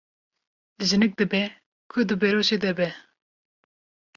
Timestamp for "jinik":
0.87-1.13